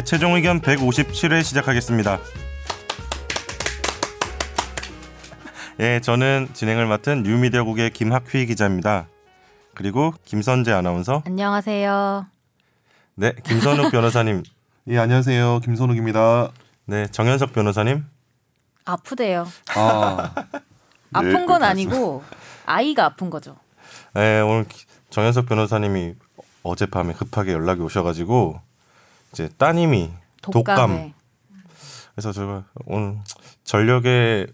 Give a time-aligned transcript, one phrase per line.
[0.00, 2.18] 네, 최종 의견 157회 시작하겠습니다.
[5.80, 9.08] 예, 저는 진행을 맡은 뉴미디어국의 김학휘 기자입니다.
[9.74, 11.22] 그리고 김선재 아나운서.
[11.26, 12.24] 안녕하세요.
[13.16, 14.42] 네, 김선욱 변호사님.
[14.88, 15.60] 예, 안녕하세요.
[15.62, 16.48] 김선욱입니다.
[16.86, 18.06] 네, 정현석 변호사님.
[18.86, 19.46] 아프대요.
[19.76, 20.32] 아,
[21.12, 22.24] 아픈 네, 건 아니고
[22.64, 23.54] 아이가 아픈 거죠.
[24.14, 24.64] 네, 오늘
[25.10, 26.14] 정현석 변호사님이
[26.62, 28.62] 어젯밤에 급하게 연락이 오셔가지고
[29.32, 30.10] 이제 따님이
[30.42, 31.12] 독감.
[32.14, 33.18] 그래서 제가 오늘
[33.64, 34.46] 전력에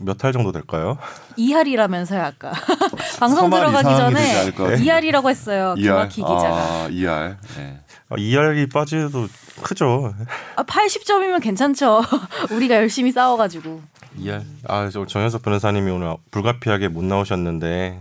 [0.00, 0.96] 몇 할 정도 될까요?
[1.36, 2.52] 이할이라면서요 아까
[3.18, 4.78] 방송 들어가기 전에 않을 것 같아요.
[4.82, 6.08] 이할이라고 했어요 이알.
[6.08, 6.56] 김학희 기자가.
[6.84, 7.38] 아, 이알.
[7.58, 7.80] 예.
[8.10, 9.26] 아, 이알이 빠지도
[9.62, 10.14] 크죠.
[10.56, 12.02] 아, 80점이면 괜찮죠.
[12.52, 13.82] 우리가 열심히 싸워가지고.
[14.18, 14.44] 이알.
[14.68, 18.00] 아, 저 정현석 변호사님이 오늘 불가피하게 못 나오셨는데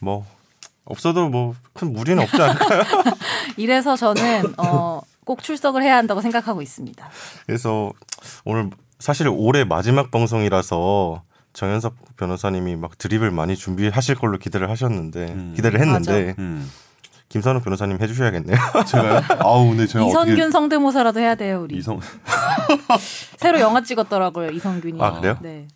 [0.00, 0.24] 뭐
[0.86, 2.82] 없어도 뭐 큰 무리는 없지 않을까요?
[3.58, 7.06] 이래서 저는 어, 꼭 출석을 해야 한다고 생각하고 있습니다.
[7.46, 7.90] 그래서
[8.46, 15.52] 오늘 사실 올해 마지막 방송이라서 정현석 변호사님이 막 드립을 많이 준비하실 걸로 기대를 하셨는데 음.
[15.56, 16.70] 기대를 했는데 음.
[17.28, 18.56] 김선욱 변호사님 해주셔야겠네요.
[18.86, 19.20] 제가요?
[19.40, 21.76] 아우, 근데 제가 이선균 어떻게 성대모사라도 해야 돼요 우리.
[21.76, 21.98] 이성
[23.36, 25.02] 새로 영화 찍었더라고요 이성균이.
[25.02, 25.36] 아, 그래요?
[25.42, 25.66] 네.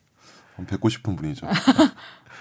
[0.68, 1.46] 뵙고 싶은 분이죠.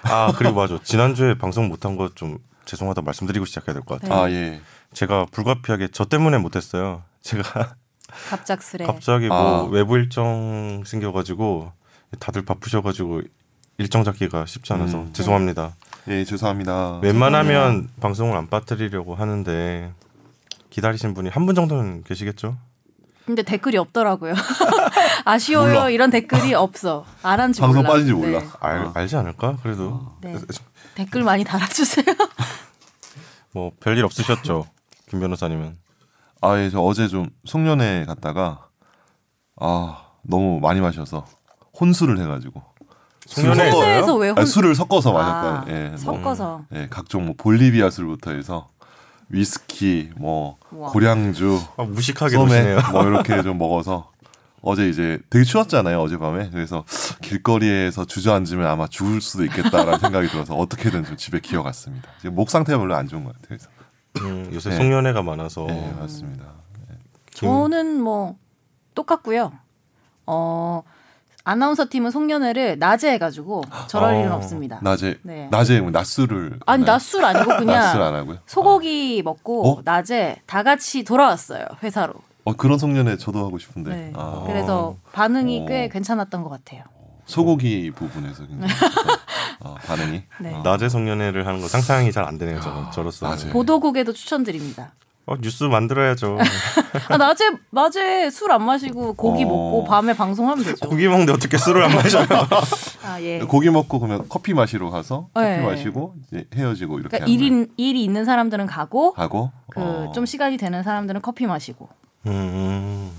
[0.03, 4.19] 아 그리고 맞아 지난주에 방송 못한 거 좀 죄송하다 말씀드리고 시작해야 될 것 같아요.
[4.21, 4.61] 아, 예.
[4.93, 7.03] 제가 불가피하게 저 때문에 못했어요.
[7.21, 7.75] 제가
[8.29, 8.85] 갑작스레.
[8.85, 9.63] 갑자기 뭐 아.
[9.69, 11.71] 외부 일정 생겨가지고
[12.19, 13.21] 다들 바쁘셔가지고
[13.77, 15.13] 일정 잡기가 쉽지 않아서 음.
[15.13, 15.75] 죄송합니다.
[16.07, 16.99] 예, 죄송합니다.
[17.03, 19.93] 웬만하면 방송을 안 빠뜨리려고 하는데
[20.69, 22.57] 기다리신 분이 한 분 정도는 계시겠죠?
[23.25, 24.33] 근데 댓글이 없더라고요.
[25.23, 25.89] 아쉬워요 몰라.
[25.91, 27.05] 이런 댓글이 없어.
[27.21, 27.93] 안 한지 방송 몰라.
[27.93, 28.39] 빠진지 몰라.
[28.39, 28.49] 네.
[28.59, 28.91] 알, 어.
[28.95, 29.57] 알지 않을까?
[29.61, 30.35] 그래도 네.
[30.95, 32.05] 댓글 많이 달아주세요.
[33.53, 34.65] 뭐 별일 없으셨죠,
[35.09, 35.77] 김 변호사님은?
[36.41, 38.67] 아, 예, 저 어제 좀 송년회 갔다가
[39.59, 41.25] 아, 너무 많이 마셔서
[41.79, 42.61] 혼술을 해 가지고
[43.25, 43.83] 송년회 섞어요?
[43.83, 44.37] 회사에서 왜 혼...
[44.37, 45.73] 아니, 술을 섞어서 아, 마셨다.
[45.73, 45.87] 예.
[45.89, 46.65] 뭐, 섞어서.
[46.73, 48.69] 예, 각종 뭐 볼리비아 술부터 해서
[49.29, 50.89] 위스키, 뭐 우와.
[50.89, 52.75] 고량주, 아, 무식하게 소매.
[52.91, 54.11] 뭐 이렇게 좀 먹어서
[54.61, 56.83] 어제 이제 되게 추웠잖아요 어젯밤에 그래서
[57.21, 62.09] 길거리에서 주저앉으면 아마 죽을 수도 있겠다라는 생각이 들어서 어떻게든 좀 집에 기어갔습니다.
[62.19, 63.47] 지금 목 상태가 별로 안 좋은 것 같아요.
[63.57, 63.69] 그래서
[64.17, 64.75] 음, 요새 네.
[64.75, 66.45] 송년회가 많아서 네 맞습니다.
[67.33, 68.35] 김- 저는 뭐
[68.95, 69.51] 똑같고요.
[70.25, 70.83] 어
[71.45, 74.19] 아나운서 팀은 송년회를 낮에 해가지고 저럴 어.
[74.19, 74.79] 일은 없습니다.
[74.83, 75.47] 낮에 네.
[75.49, 76.93] 낮에 뭐 낮술을 아니 하나요?
[76.93, 78.37] 낮술 아니고 그냥 낮술 안 하고요.
[78.45, 79.81] 소고기 먹고 어?
[79.83, 82.13] 낮에 다 같이 돌아왔어요 회사로.
[82.45, 84.13] 어 그런 송년회 저도 하고 싶은데 네.
[84.15, 85.65] 아, 그래서 반응이 어.
[85.65, 86.83] 꽤 괜찮았던 것 같아요.
[87.25, 88.73] 소고기 부분에서 굉장히
[89.61, 90.53] 어, 반응이 네.
[90.53, 90.61] 어.
[90.63, 92.59] 낮에 송년회를 하는 거 상상이 잘 안 되네요.
[92.61, 93.27] 저는 저로서.
[93.27, 93.49] 낮에.
[93.49, 94.91] 보도국에도 추천드립니다.
[95.25, 96.37] 어, 뉴스 만들어야죠.
[97.09, 99.47] 아, 낮에 낮에 술 안 마시고 고기 어.
[99.47, 100.87] 먹고 밤에 방송하면 되죠.
[100.89, 102.25] 고기 먹는데 어떻게 술을 안 마셔요?
[103.05, 103.39] 아 예.
[103.39, 105.61] 고기 먹고 그러면 커피 마시러 가서 커피 네.
[105.61, 107.31] 마시고 이제 헤어지고 이렇게 그러니까.
[107.31, 110.11] 일인 일이 있는 사람들은 가고 하고 그 어.
[110.15, 111.89] 좀 시간이 되는 사람들은 커피 마시고.
[112.25, 113.11] 음,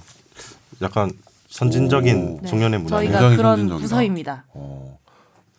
[0.83, 1.11] 약간
[1.49, 2.47] 선진적인 오.
[2.47, 2.97] 송년회 문화.
[2.99, 3.83] 저희가 굉장히 그런 선진적이다.
[3.83, 4.45] 부서입니다.
[4.55, 4.99] 어.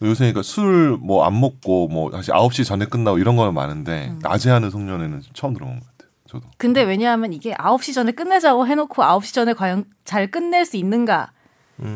[0.02, 4.20] 요새 그러니까 술 뭐 안 먹고 뭐 다시 9시 전에 끝나고 이런 거는 많은데 음.
[4.22, 6.12] 낮에 하는 송년회는 처음 들어본 것 같아요.
[6.28, 6.48] 저도.
[6.58, 11.32] 근데 왜냐하면 이게 9시 전에 끝내자고 해놓고 9시 전에 과연 잘 끝낼 수 있는가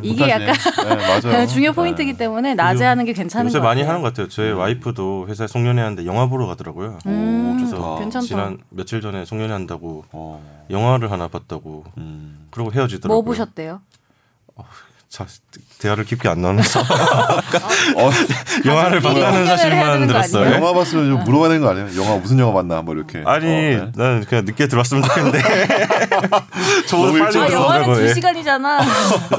[0.01, 0.47] 이게 못하시네.
[0.47, 1.45] 약간 네.
[1.47, 2.17] 중요 포인트이기 네.
[2.17, 3.89] 때문에 낮에 요새- 하는 게 괜찮은 요새 것 많이 같아요.
[3.91, 4.27] 하는 것 같아요.
[4.29, 6.97] 저희 와이프도 회사에 송년회 하는데 영화 보러 가더라고요.
[7.05, 7.99] 음, 오, 그래서 좋다.
[7.99, 8.25] 괜찮다.
[8.27, 10.43] 지난 며칠 전에 송년회 한다고 어.
[10.71, 12.47] 영화를 하나 봤다고 음.
[12.51, 13.15] 그러고 헤어지더라고요.
[13.15, 13.81] 뭐 보셨대요?
[15.15, 15.25] 자,
[15.79, 16.81] 대화를 깊게 안 나눠서
[17.95, 18.09] 어,
[18.65, 20.53] 영화를 가족끼리 봤다는 사실만 들었어요.
[20.55, 22.03] 영화 봤으면 좀 물어봐야 되는 거 아니에요?
[22.03, 23.23] 영화 무슨 영화 봤나 뭐 이렇게.
[23.25, 23.91] 아니, 어, 네.
[23.95, 25.39] 나는 그냥 늦게 들어왔으면 좋겠는데.
[26.91, 27.93] 너무 빨리 아 영화는.
[27.93, 28.13] 두 예.
[28.13, 28.79] 시간이잖아.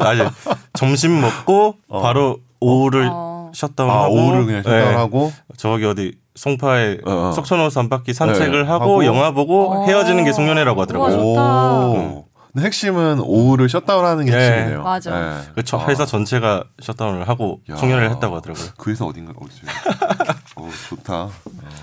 [0.00, 0.22] 아니,
[0.72, 2.00] 점심 먹고 어.
[2.00, 3.50] 바로 오후를 어.
[3.54, 7.32] 샷다운하고 아 오후를 그냥 예, 샷다운하고 저기 어디 송파에 어, 어.
[7.32, 9.04] 석촌호수 한 바퀴 산책을 네, 하고, 하고.
[9.04, 9.86] 영화 보고 어.
[9.86, 11.16] 헤어지는 게 송년회라고 하더라고요.
[11.18, 11.86] 우와, 좋다.
[11.86, 11.92] 오.
[11.92, 12.25] 근데
[12.58, 14.38] 핵심은 오후를 샷다운하는 게 네.
[14.50, 14.82] 핵심이네요.
[14.82, 15.10] 맞아.
[15.18, 15.48] 네.
[15.54, 15.86] 그 저- 아.
[15.88, 17.76] 회사 전체가 샷다운을 하고 야.
[17.76, 18.66] 송년회를 했다고 하더라고요.
[18.78, 19.66] 그 회사 어딘가 어디죠?
[20.56, 21.28] 어 좋다.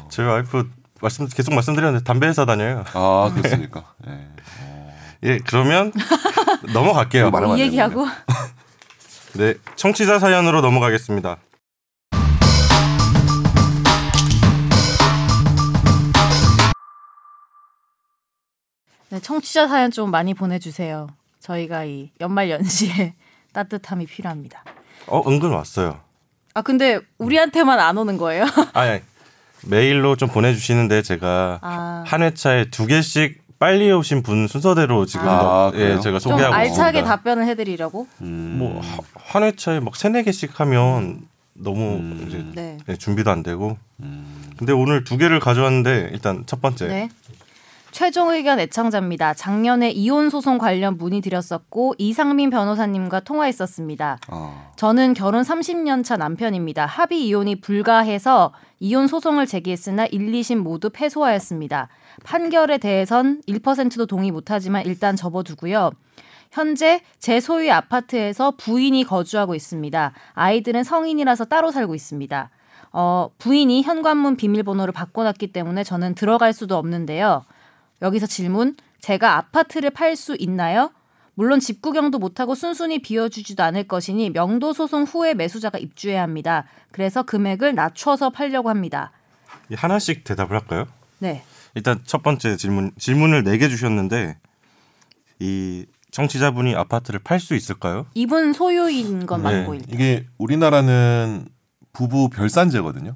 [0.10, 0.70] 저희 와이프
[1.02, 2.84] 말씀 계속 말씀드렸는데 담배 회사 다녀요.
[2.94, 3.84] 아 그렇습니까?
[4.08, 4.28] 예.
[5.26, 5.92] 예, 그러면
[6.74, 7.32] 넘어갈게요.
[7.32, 8.06] 말하면 이안 얘기하고
[9.36, 11.38] 네, 청취자 사연으로 넘어가겠습니다.
[19.14, 21.08] 네, 청취자 사연 좀 많이 보내주세요.
[21.40, 23.14] 저희가 이 연말 연시에
[23.54, 24.64] 따뜻함이 필요합니다.
[25.06, 26.00] 어, 은근 왔어요.
[26.56, 28.46] 아 근데 우리한테만 안 오는 거예요?
[28.74, 29.02] 아니,
[29.68, 35.72] 메일로 좀 보내주시는데 제가 아, 한 회차에 두 개씩 빨리 오신 분 순서대로 지금 아?
[35.76, 37.04] 예, 제가 좀 소개하고 알차게 있습니다.
[37.08, 38.08] 답변을 해드리려고.
[38.22, 38.56] 음.
[38.58, 42.26] 뭐한 회차에 막 세네 개씩 하면 너무 음.
[42.28, 42.78] 이제 네.
[42.90, 43.78] 예, 준비도 안 되고.
[44.00, 44.52] 음.
[44.58, 47.10] 근데 오늘 두 개를 가져왔는데 일단 첫 번째 네.
[47.94, 49.36] 최종 의견 애청자입니다.
[49.36, 54.18] 작년에 이혼 소송 관련 문의 드렸었고 이상민 변호사님과 통화했었습니다.
[54.30, 54.72] 아.
[54.76, 56.88] 저는 결혼 30년 차 남편입니다.
[56.88, 61.88] 합의 이혼이 불가해서 이혼 소송을 제기했으나 1, 2심 모두 패소하였습니다.
[62.24, 65.92] 판결에 대해선 1%도 동의 못하지만 일단 접어두고요.
[66.52, 70.14] 현재 제 소유의 아파트에서 부인이 거주하고 있습니다.
[70.34, 72.50] 아이들은 성인이라서 따로 살고 있습니다.
[72.92, 77.44] 어, 부인이 현관문 비밀번호를 바꿔놨기 때문에 저는 들어갈 수도 없는데요.
[78.02, 78.76] 여기서 질문.
[79.00, 80.92] 제가 아파트를 팔 수 있나요?
[81.36, 86.66] 물론 집 구경도 못하고 순순히 비워주지도 않을 것이니 명도 소송 후에 매수자가 입주해야 합니다.
[86.92, 89.12] 그래서 금액을 낮춰서 팔려고 합니다.
[89.70, 90.86] 이 하나씩 대답을 할까요?
[91.20, 91.44] 네.
[91.76, 94.38] 일단 첫 번째 질문 질문을 네 개 주셨는데
[95.40, 98.06] 이 청취자분이 아파트를 팔 수 있을까요?
[98.14, 99.62] 이분 소유인 건 네.
[99.62, 101.48] 맞고 있 이게 우리나라는
[101.94, 103.16] 부부 별산제거든요.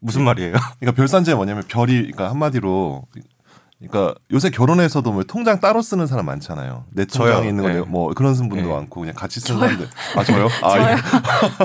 [0.00, 0.52] 무슨 말이에요?
[0.80, 3.02] 그러니까 별산제 뭐냐면 별이 그러니까 한마디로
[3.78, 6.84] 그러니까 요새 결혼해서도 뭐 통장 따로 쓰는 사람 많잖아요.
[6.92, 7.48] 내 통장에 저요.
[7.48, 7.74] 있는 거 네.
[7.76, 8.62] 내- 뭐 그런 분도 네.
[8.62, 9.88] 많고 그냥 같이 쓰는 사람들.
[10.16, 10.48] 아 저요?
[10.62, 10.96] 아, 예.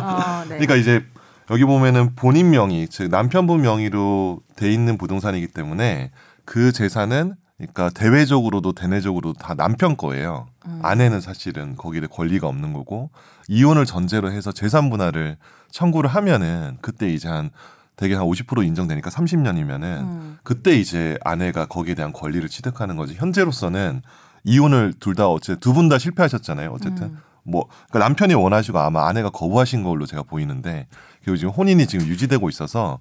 [0.01, 0.49] 아, 네.
[0.59, 1.05] 그러니까 이제
[1.51, 6.11] 여기 보면은 본인 명의 즉 남편분 명의로 돼 있는 부동산이기 때문에
[6.45, 10.47] 그 재산은 그러니까 대외적으로도 대내적으로도 다 남편 거예요.
[10.81, 13.09] 아내는 사실은 거기에 권리가 없는 거고
[13.47, 15.37] 이혼을 전제로 해서 재산 분할을
[15.71, 17.49] 청구를 하면은 그때 이제 한
[17.99, 20.37] 대개 한 50% 인정되니까 30년이면은 음.
[20.43, 23.13] 그때 이제 아내가 거기에 대한 권리를 취득하는 거지.
[23.13, 24.01] 현재로서는
[24.45, 26.71] 이혼을 둘 다 어째 두 분 다 실패하셨잖아요.
[26.71, 27.17] 어쨌든 음.
[27.43, 30.87] 뭐 그러니까 남편이 원하시고 아마 아내가 거부하신 걸로 제가 보이는데
[31.23, 32.99] 그리고 지금 혼인이 지금 유지되고 있어서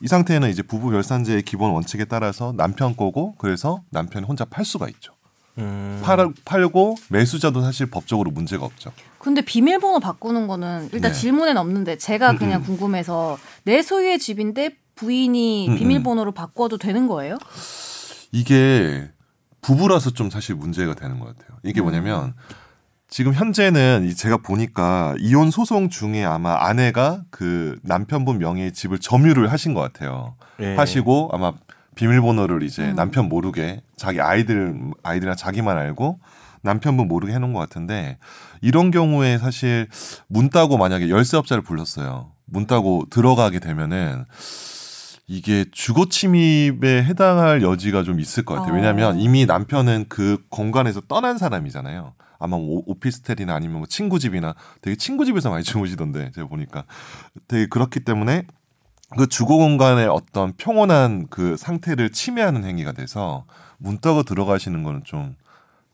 [0.00, 4.88] 이 상태에는 이제 부부 별산제의 기본 원칙에 따라서 남편 거고 그래서 남편이 혼자 팔 수가
[4.88, 5.12] 있죠.
[5.58, 8.92] 음, 팔, 팔고 매수자도 사실 법적으로 문제가 없죠.
[9.18, 11.18] 근데 비밀번호 바꾸는 거는 일단 네.
[11.18, 12.66] 질문엔 없는데 제가 음, 그냥 음.
[12.66, 15.78] 궁금해서 내 소유의 집인데 부인이 음, 음.
[15.78, 17.38] 비밀번호로 바꿔도 되는 거예요?
[18.32, 19.08] 이게
[19.60, 21.58] 부부라서 좀 사실 문제가 되는 것 같아요.
[21.62, 21.84] 이게 음.
[21.84, 22.34] 뭐냐면
[23.08, 29.52] 지금 현재는 이 제가 보니까 이혼 소송 중에 아마 아내가 그 남편분 명의의 집을 점유를
[29.52, 30.34] 하신 것 같아요.
[30.60, 30.74] 예.
[30.74, 31.52] 하시고 아마
[31.94, 32.94] 비밀번호를 이제 음.
[32.94, 36.20] 남편 모르게 자기 아이들 아이들이나 자기만 알고
[36.62, 38.18] 남편분 모르게 해놓은 것 같은데
[38.60, 39.86] 이런 경우에 사실
[40.28, 42.32] 문 따고 만약에 열쇠업자를 불렀어요.
[42.46, 44.24] 문 따고 들어가게 되면은
[45.26, 48.72] 이게 주거 침입에 해당할 여지가 좀 있을 것 같아요.
[48.72, 48.76] 어.
[48.76, 52.14] 왜냐하면 이미 남편은 그 공간에서 떠난 사람이잖아요.
[52.38, 56.84] 아마 뭐 오피스텔이나 아니면 뭐 친구 집이나 되게 친구 집에서 많이 주무시던데 제가 보니까
[57.48, 58.46] 되게 그렇기 때문에
[59.16, 63.44] 그 주거 공간의 어떤 평온한 그 상태를 침해하는 행위가 돼서
[63.78, 65.36] 문 따고 들어가시는 거는 좀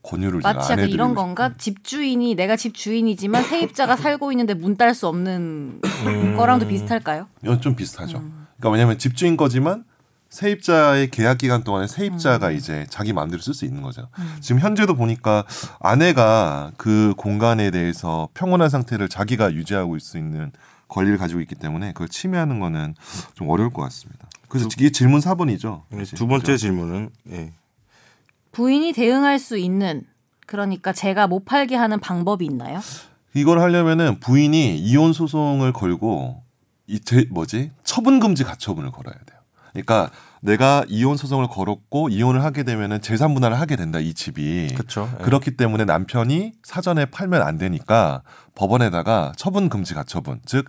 [0.02, 1.14] 권유를 마치 안 약간 이런 싶어요.
[1.26, 1.52] 건가?
[1.58, 6.36] 집주인이 내가 집주인이지만 세입자가 살고 있는데 문 딸 수 없는 음.
[6.36, 7.26] 거랑도 비슷할까요?
[7.42, 8.18] 이건 좀 비슷하죠.
[8.18, 8.46] 음.
[8.56, 9.84] 그러니까 왜냐하면 집주인 거지만
[10.30, 11.88] 세입자의 계약 기간 동안에 음.
[11.88, 14.08] 세입자가 이제 자기 마음대로 쓸 수 있는 거죠.
[14.40, 15.44] 지금 현재도 보니까
[15.80, 20.52] 아내가 그 공간에 대해서 평온한 상태를 자기가 유지하고 있을 수 있는
[20.90, 22.94] 권리를 가지고 있기 때문에 그걸 침해하는 거는
[23.34, 24.28] 좀 어려울 것 같습니다.
[24.48, 25.82] 그래서 이게 질문 4번이죠.
[25.94, 27.52] 예, 두 번째 질문은 예.
[28.52, 30.02] 부인이 대응할 수 있는
[30.46, 32.80] 그러니까 제가 못 팔게 하는 방법이 있나요?
[33.34, 36.42] 이걸 하려면은 부인이 이혼 소송을 걸고
[36.88, 39.39] 이 제 뭐지 처분 금지 가처분을 걸어야 돼요.
[39.72, 40.10] 그러니까
[40.42, 44.74] 내가 이혼 소송을 걸었고 이혼을 하게 되면은 재산 분할을 하게 된다 이 집이.
[44.74, 45.10] 그렇죠.
[45.20, 45.24] 예.
[45.24, 48.22] 그렇기 때문에 남편이 사전에 팔면 안 되니까
[48.54, 50.66] 법원에다가 처분 금지 가처분 즉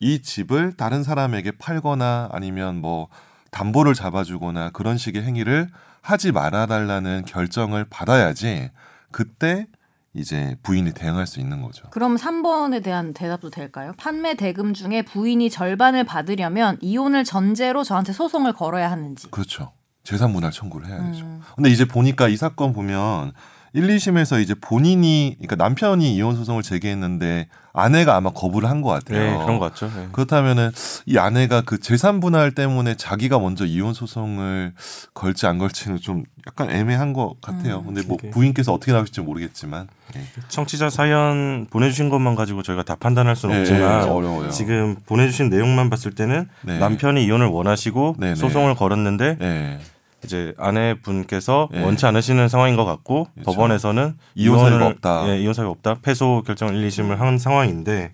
[0.00, 3.08] 이 집을 다른 사람에게 팔거나 아니면 뭐
[3.50, 5.68] 담보를 잡아주거나 그런 식의 행위를
[6.02, 8.70] 하지 말아달라는 결정을 받아야지
[9.10, 9.66] 그때
[10.14, 11.88] 이제 부인이 대응할 수 있는 거죠.
[11.90, 13.92] 그럼 3번에 대한 대답도 될까요?
[13.98, 19.30] 판매 대금 중에 부인이 절반을 받으려면 이혼을 전제로 저한테 소송을 걸어야 하는지.
[19.30, 19.72] 그렇죠.
[20.02, 21.24] 재산 분할 청구를 해야 되죠.
[21.24, 21.42] 음.
[21.54, 23.32] 근데 이제 보니까 이 사건 보면
[23.74, 29.18] 1, 2심에서 이제 본인이 그러니까 남편이 이혼 소송을 제기했는데 아내가 아마 거부를 한 것 같아요.
[29.20, 29.90] 예, 그런 것 같죠.
[29.96, 30.08] 예.
[30.10, 30.70] 그렇다면은
[31.06, 34.72] 이 아내가 그 재산 분할 때문에 자기가 먼저 이혼 소송을
[35.14, 37.80] 걸지 안 걸지는 좀 약간 애매한 것 같아요.
[37.80, 37.86] 음.
[37.94, 38.30] 근데 뭐 그게.
[38.30, 40.20] 부인께서 어떻게 나오실지 모르겠지만 예.
[40.48, 44.50] 청취자 사연 보내주신 것만 가지고 저희가 다 판단할 수는 예, 없지만 예, 어려워요.
[44.50, 46.78] 지금 보내주신 내용만 봤을 때는 네.
[46.78, 48.34] 남편이 이혼을 원하시고 네, 네.
[48.34, 49.78] 소송을 걸었는데 예.
[50.24, 51.82] 이제 아내분께서 예.
[51.82, 53.50] 원치 않으시는 상황인 것 같고 그렇죠.
[53.52, 55.28] 법원에서는 이혼 사유가 없다.
[55.28, 55.96] 예, 이혼 사유가 없다.
[56.02, 58.12] 패소 결정 1, 2심을 한 상황인데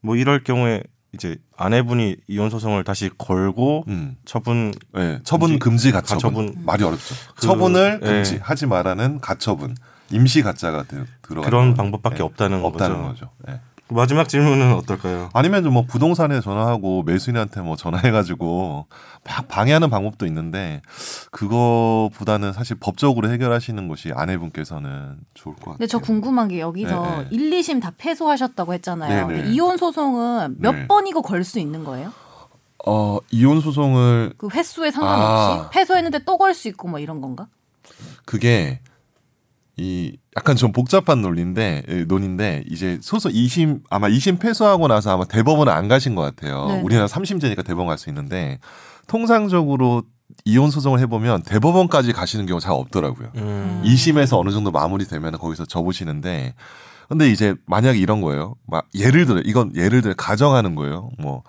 [0.00, 0.82] 뭐 이럴 경우에
[1.14, 4.16] 이제 아내분이 이혼 소송을 다시 걸고 음.
[4.24, 6.46] 처분 예, 처분 금지 가처분.
[6.46, 6.64] 가처분.
[6.64, 7.14] 말이 어렵죠.
[7.34, 8.06] 그- 처분을 예.
[8.06, 9.74] 금지 하지 말라는 가처분.
[10.10, 12.22] 임시 가짜가 들- 들어가 그런 방법밖에 예.
[12.22, 13.30] 없다는, 없다는 거죠.
[13.46, 13.58] 거죠.
[13.90, 13.94] 예.
[13.94, 15.30] 마지막 질문은 어떨까요?
[15.32, 18.86] 아니면 좀 뭐 부동산에 전화하고 매수인한테 뭐 전화해가지고
[19.26, 20.82] 막 방해하는 방법도 있는데
[21.30, 25.76] 그거보다는 사실 법적으로 해결하시는 것이 아내분께서는 좋을 것 같아요.
[25.78, 27.26] 근데 저 궁금한 게 여기서 네, 네.
[27.30, 29.26] 1, 2심 다 패소하셨다고 했잖아요.
[29.28, 29.50] 네, 네.
[29.52, 30.86] 이혼 소송은 몇 네.
[30.86, 32.12] 번이고 걸 수 있는 거예요?
[32.86, 35.70] 어 이혼 소송을 그 횟수에 상관없이 아.
[35.70, 37.46] 패소했는데 또 걸 수 있고 뭐 이런 건가?
[38.24, 38.80] 그게
[39.78, 45.24] 이 약간 좀 복잡한 논리인데 예, 논인데 이제 소송 2심 아마 2심 패소하고 나서 아마
[45.24, 46.66] 대법원은 안 가신 것 같아요.
[46.66, 46.80] 네.
[46.82, 48.58] 우리나라 3심제니까 대법원 갈 수 있는데
[49.06, 50.02] 통상적으로
[50.44, 53.30] 이혼 소송을 해보면 대법원까지 가시는 경우 잘 없더라고요.
[53.36, 53.82] 음.
[53.84, 56.54] 2심에서 어느 정도 마무리되면 거기서 접으시는데
[57.08, 58.54] 근데 이제 만약에 이런 거예요.
[58.66, 61.10] 막 예를 들어 이건 예를 들어 가정하는 거예요.
[61.18, 61.42] 뭐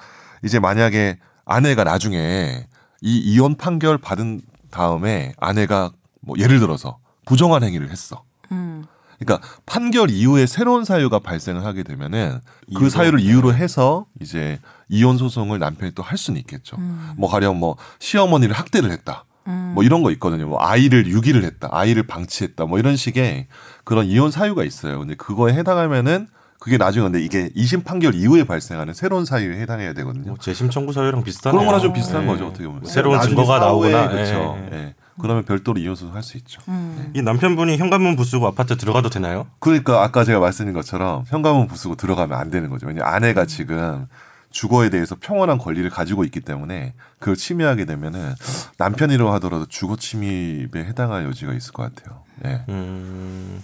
[0.43, 2.67] 이제 만약에 아내가 나중에
[3.01, 6.98] 이 이혼 판결 받은 다음에 아내가 뭐 예를 들어서
[7.29, 8.24] 부정한 행위를 했어.
[8.51, 8.86] 음.
[9.19, 12.89] 그러니까 판결 이후에 새로운 사유가 발생을 하게 되면은 그 이유로?
[12.89, 16.77] 사유를 이유로 해서 이제 이혼 소송을 남편이 또 할 수는 있겠죠.
[16.77, 17.12] 음.
[17.17, 19.25] 뭐 가령 뭐 시어머니를 학대를 했다.
[19.48, 19.74] 음.
[19.75, 20.48] 뭐 이런 거 있거든요.
[20.48, 21.67] 뭐 아이를 유기를 했다.
[21.71, 22.65] 아이를 방치했다.
[22.65, 23.48] 뭐 이런 식의
[23.83, 24.98] 그런 이혼 사유가 있어요.
[25.00, 26.27] 근데 그거에 해당하면은
[26.59, 30.29] 그게 나중에 근데 이게 이심 판결 이후에 발생하는 새로운 사유에 해당해야 되거든요.
[30.31, 31.57] 뭐 재심 청구 사유랑 비슷하네요.
[31.59, 32.27] 그런 거랑 좀 비슷한 예.
[32.27, 32.48] 거죠.
[32.48, 34.57] 어떻게 보면 새로운 증거가 나오거나 그렇죠.
[34.71, 34.77] 예.
[34.77, 34.95] 예.
[35.19, 36.61] 그러면 별도로 이혼 소송 할수 있죠.
[36.67, 37.11] 음.
[37.13, 39.47] 이 남편분이 현관문 부수고 아파트 들어가도 되나요?
[39.59, 42.88] 그러니까 아까 제가 말씀드린 것처럼 현관문 부수고 들어가면 안 되는 거죠.
[42.88, 43.13] 왜냐 면 음.
[43.13, 44.07] 아내가 지금
[44.51, 48.33] 주거에 대해서 평온한 권리를 가지고 있기 때문에 그걸 침해하게 되면은
[48.77, 52.23] 남편이라고 하더라도 주거 침입에 해당할 여지가 있을 것 같아요.
[52.45, 52.63] 예.
[52.69, 53.61] 음.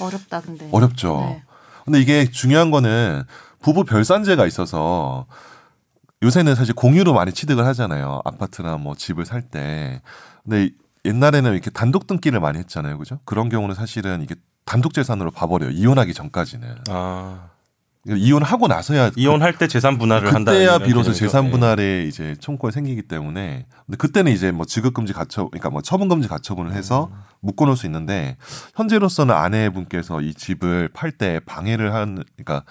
[0.00, 0.68] 어렵다 근데.
[0.72, 1.16] 어렵죠.
[1.20, 1.42] 네.
[1.84, 3.24] 근데 이게 중요한 거는
[3.62, 5.26] 부부 별산제가 있어서
[6.22, 8.20] 요새는 사실 공유로 많이 취득을 하잖아요.
[8.24, 10.02] 아파트나 뭐 집을 살 때.
[10.44, 10.70] 근데
[11.04, 12.98] 옛날에는 이렇게 단독 등기를 많이 했잖아요.
[12.98, 13.18] 그죠?
[13.24, 14.34] 그런 경우는 사실은 이게
[14.66, 15.70] 단독 재산으로 봐버려요.
[15.70, 16.76] 이혼하기 전까지는.
[16.90, 17.48] 아
[18.06, 20.52] 이혼하고 나서야 이혼할 때 재산 분할을 한다.
[20.52, 21.12] 그때야 비로소.
[21.12, 21.50] 재산 예.
[21.50, 26.72] 분할에 이제 청구가 생기기 때문에 근데 그때는 이제 뭐 지급금지 가처 그러니까 뭐 처분금지 가처분을
[26.72, 27.18] 해서 음.
[27.40, 28.36] 묶어놓을 수 있는데
[28.74, 32.64] 현재로서는 아내분께서 이 집을 팔 때 방해를 한 그러니까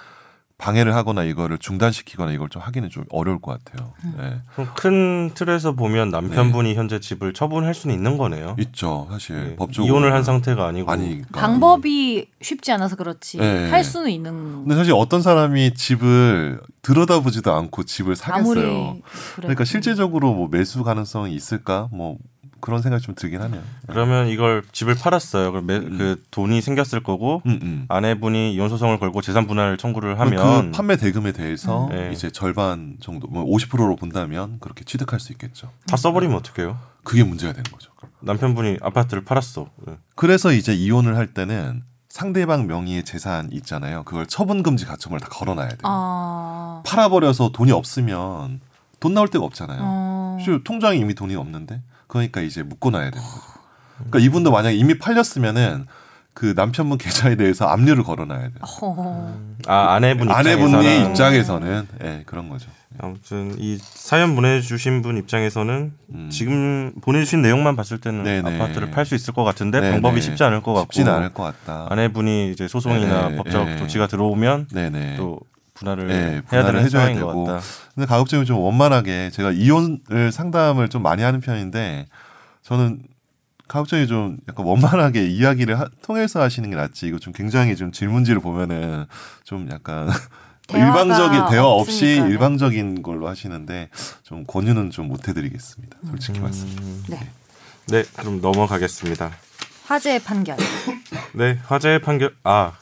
[0.60, 3.94] 방해를 하거나 이거를 중단시키거나 이걸 좀 하기는 좀 어려울 것 같아요.
[4.04, 4.14] 음.
[4.18, 4.66] 네.
[4.76, 8.58] 큰 틀에서 보면 남편분이 현재 집을 처분할 수는 있는 거네요.
[8.60, 9.56] 있죠 사실 예.
[9.56, 13.70] 법적으로 이혼을 한 상태가 아니고 아니니까 방법이 쉽지 않아서 그렇지 네.
[13.70, 14.34] 할 수는 있는.
[14.66, 18.98] 근데 사실 어떤 사람이 집을 들여다보지도 않고 집을 사겠어요.
[19.38, 22.18] 그러니까 실제적으로 뭐 매수 가능성이 있을까 뭐
[22.62, 23.62] 그런 생각이 좀 들긴 하네요.
[23.88, 25.52] 그러면 이걸 집을 팔았어요.
[25.52, 27.86] 그럼 매, 그 돈이 생겼을 거고 음, 음.
[27.88, 31.96] 아내분이 이혼 소송을 걸고 재산 분할 청구를 하면 그 판매 대금에 대해서 음.
[31.96, 32.12] 네.
[32.14, 35.70] 이제 절반 정도 뭐 50%로 본다면 그렇게 취득할 수 있겠죠.
[35.88, 36.78] 다 써버리면 어떡해요?
[37.04, 37.92] 그게 문제가 되는 거죠.
[38.22, 39.70] 남편분이 아파트를 팔았어.
[39.88, 39.98] 예.
[40.16, 44.04] 그래서 이제 이혼을 할 때는 상대방 명의의 재산 있잖아요.
[44.04, 45.80] 그걸 처분 금지 가처분을 다 걸어놔야 돼요.
[45.84, 46.84] 아.
[46.86, 48.62] 팔아버려서 돈이 없으면
[49.00, 49.80] 돈 나올 데가 없잖아요.
[49.82, 50.38] 어.
[50.64, 53.42] 통장에 이미 돈이 없는데 그러니까 이제 묶어놔야 되는 거죠.
[53.98, 55.86] 그러니까 이분도 만약에 이미 팔렸으면은
[56.34, 58.60] 그 남편분 계좌에 대해서 압류를 걸어놔야 돼요.
[58.82, 59.40] 어.
[59.68, 62.70] 아 아내분 아내분의 입장에서는 입장에서는 예 그런 거죠.
[62.98, 66.30] 아무튼 이 사연 보내주신 분 입장에서는 음.
[66.32, 68.56] 지금 보내주신 내용만 봤을 때는 네네.
[68.56, 69.92] 아파트를 팔 수 있을 것 같은데 네네.
[69.94, 71.88] 방법이 쉽지 않을 것 같고 쉽지는 않을 것 같다.
[71.90, 73.36] 아내분이 이제 소송이나 네네.
[73.38, 73.78] 법적 네.
[73.78, 75.18] 조치가 들어오면 네네.
[75.18, 75.40] 또
[75.80, 77.46] 분할을 네, 해야 분할을 되는 해줘야 상황인 되고.
[77.46, 77.66] 것 같다.
[77.96, 82.08] 근데 가급적이면 좀 원만하게 제가 이혼을 상담을 좀 많이 하는 편인데
[82.64, 83.02] 저는
[83.68, 87.08] 가급적이 좀 약간 원만하게 이야기를 하- 통해서 하시는 게 낫지.
[87.08, 89.06] 이거 좀 굉장히 좀 질문지를 보면은
[89.44, 90.08] 좀 약간
[90.68, 92.30] 대화가 일방적인 대화 없이 없으니까요.
[92.32, 93.90] 일방적인 걸로 하시는데
[94.24, 95.98] 좀 권유는 좀 못 해드리겠습니다.
[96.10, 96.68] 솔직히 말씀.
[96.68, 97.20] 음, 네.
[97.88, 99.32] 네, 그럼 넘어가겠습니다.
[99.86, 100.58] 화제의 판결.
[101.34, 102.36] 네, 화제의 판결.
[102.44, 102.74] 아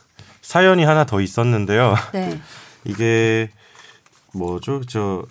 [0.42, 1.96] 사연이 하나 더 있었는데요.
[2.14, 2.40] 네.
[2.88, 3.50] 이게
[4.34, 4.82] 뭐죠?
[4.88, 5.24] 저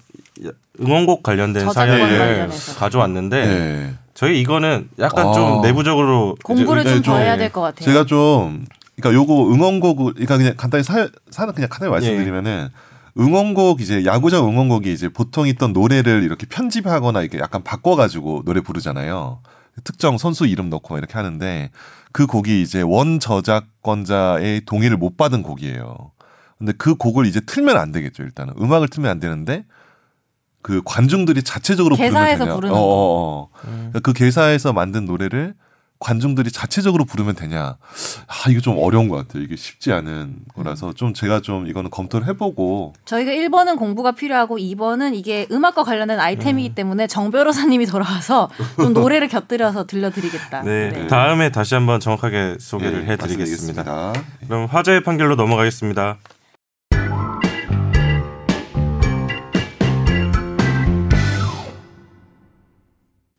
[0.81, 2.75] 응원곡 관련된 사연을 관련해서.
[2.79, 3.95] 가져왔는데 네.
[4.15, 5.33] 저희 이거는 약간 아.
[5.33, 7.85] 좀 내부적으로 공부를 이제 좀 네, 더 좀- 해야 될 것 같아요.
[7.85, 12.69] 제가 좀 그러니까 요거 응원곡을 그러니까 그냥 간단히 사, 사는 그냥 간단히 말씀드리면은
[13.19, 19.41] 응원곡 이제 야구장 응원곡이 이제 보통 있던 노래를 이렇게 편집하거나 이렇게 약간 바꿔가지고 노래 부르잖아요.
[19.85, 21.71] 특정 선수 이름 넣고 이렇게 하는데
[22.13, 26.11] 그 곡이 이제 원 저작권자의 동의를 못 받은 곡이에요.
[26.59, 29.65] 근데 그 곡을 이제 틀면 안 되겠죠 일단은 음악을 틀면 안 되는데
[30.63, 32.55] 그 관중들이 자체적으로 부르면 개사해서 되냐?
[32.57, 33.49] 부르는 어, 어, 어.
[33.67, 33.93] 음.
[34.03, 35.55] 그 개사에서 만든 노래를
[35.99, 37.77] 관중들이 자체적으로 부르면 되냐?
[38.27, 39.43] 아 이거 좀 어려운 것 같아요.
[39.43, 45.15] 이게 쉽지 않은 거라서 좀 제가 좀 이거는 검토를 해보고 저희가 1번은 공부가 필요하고 2번은
[45.15, 50.63] 이게 음악과 관련된 아이템이기 때문에 정 변호사님이 돌아와서 좀 노래를 곁들여서 들려드리겠다.
[50.63, 50.91] 네.
[50.91, 51.07] 네.
[51.07, 53.85] 다음에 다시 한번 정확하게 소개를 예, 해드리겠습니다.
[53.85, 54.13] 말씀드리겠습니다.
[54.49, 56.19] 그럼 화제의 판결로 넘어가겠습니다.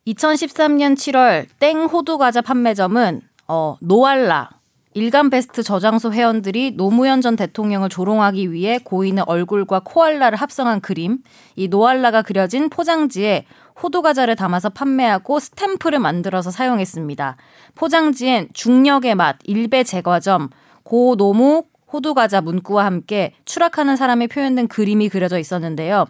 [0.08, 4.50] (2013년 7월) 땡 호두 과자 판매점은 어 노알라
[4.94, 11.20] 일간 베스트 저장소 회원들이 노무현 전 대통령을 조롱하기 위해 고인의 얼굴과 코알라를 합성한 그림,
[11.56, 13.46] 이 노알라가 그려진 포장지에
[13.80, 17.38] 호두 과자를 담아서 판매하고 스탬프를 만들어서 사용했습니다.
[17.76, 20.50] 포장지엔 중력의 맛, 일베 제과점,
[20.82, 26.06] 고노무 호두 과자 문구와 함께 추락하는 사람이 표현된 그림이 그려져 있었는데요.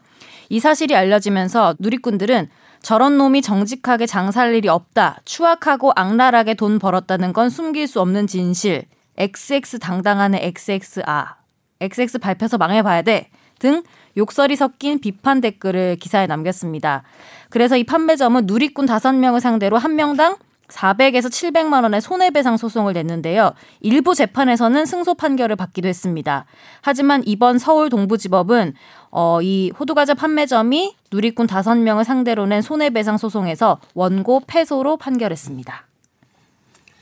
[0.48, 2.48] 이 사실이 알려지면서 누리꾼들은
[2.88, 5.20] 저런 놈이 정직하게 장사할 일이 없다.
[5.26, 8.86] 추악하고 악랄하게 돈 벌었다는 건 숨길 수 없는 진실.
[9.18, 11.36] XX 당당하네 XX아.
[11.82, 13.30] XX 밟혀서 망해봐야 돼.
[13.60, 13.84] 등
[14.16, 17.04] 욕설이 섞인 비판 댓글을 기사에 남겼습니다.
[17.50, 20.38] 그래서 이 판매점은 누리꾼 5명을 상대로 한 명당
[20.70, 23.52] 400에서 700만 원의 손해배상 소송을 냈는데요.
[23.82, 26.46] 일부 재판에서는 승소 판결을 받기도 했습니다.
[26.82, 28.74] 하지만 이번 서울 동부지법은
[29.20, 35.88] 어, 이 호두과자 판매점이 누리꾼 5명을 상대로 낸 손해배상 소송에서 원고 패소로 판결했습니다.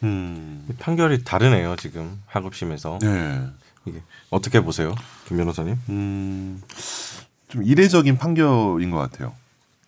[0.04, 3.42] 음, 판결이 다르네요 지금 하급심에서 네.
[3.86, 4.96] 이게 어떻게 보세요,
[5.28, 5.76] 김 변호사님?
[5.90, 6.62] 음,
[7.50, 9.34] 좀 이례적인 판결인 것 같아요.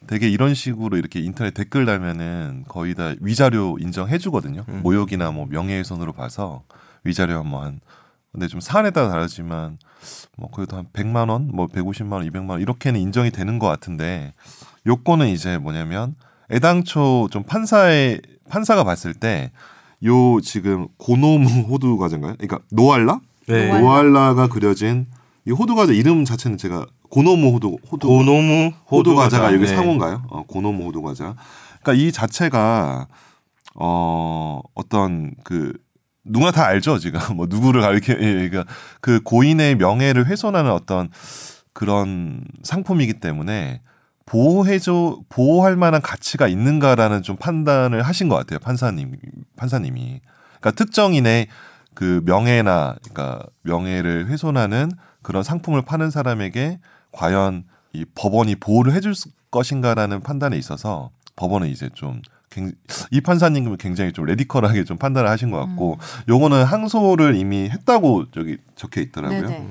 [0.07, 4.65] 되게 이런 식으로 이렇게 인터넷 댓글 달면은 거의 다 위자료 인정해 주거든요.
[4.67, 4.81] 음.
[4.83, 6.63] 모욕이나 뭐 명예훼손으로 봐서
[7.05, 7.79] 위자료 뭐한
[8.37, 9.79] 근데 좀 사안에 따라 다르지만
[10.37, 14.33] 뭐 그래도 한 100만 원, 뭐 150만 원, 200만 원 이렇게는 인정이 되는 것 같은데
[14.85, 16.13] 요건은 이제 뭐냐면
[16.51, 19.51] 애당초 좀 판사의 판사가 봤을 때
[20.05, 22.35] 요 지금 고노무 호두 과자인가요?
[22.37, 23.19] 그러니까 노알라?
[23.47, 23.67] 네.
[23.67, 23.79] 노알라.
[23.79, 25.07] 노알라가 그려진
[25.45, 29.67] 이 호두 과자 이름 자체는 제가 고노무 호두 호두 고노무 호두 과자가 여기 네.
[29.75, 30.23] 상호인가요?
[30.29, 31.35] 어, 고노무 호두 과자.
[31.81, 33.07] 그러니까 이 자체가
[33.75, 35.73] 어 어떤 그
[36.27, 37.19] 누구나 다 알죠 지금.
[37.35, 38.65] 뭐 누구를 가리켜 예, 그러니까
[39.01, 41.09] 그 고인의 명예를 훼손하는 어떤
[41.73, 43.81] 그런 상품이기 때문에
[44.25, 49.13] 보호해줘 보호할 만한 가치가 있는가라는 좀 판단을 하신 것 같아요 판사님
[49.55, 50.19] 판사님이.
[50.59, 51.47] 그러니까 특정인의
[51.93, 56.79] 그 명예나 그러니까 명예를 훼손하는 그런 상품을 파는 사람에게
[57.11, 57.63] 과연
[57.93, 62.21] 이 법원이 보호를 해줄 수- 것인가라는 판단에 있어서 법원은 이제 좀
[63.11, 68.57] 이 판사님은 굉장히 좀 레디컬하게 좀 판단을 하신 것 같고 요거는 항소를 이미 했다고 저기
[68.75, 69.41] 적혀 있더라고요.
[69.41, 69.69] 네네.